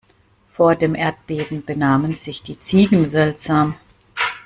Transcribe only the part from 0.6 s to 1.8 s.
dem Erdbeben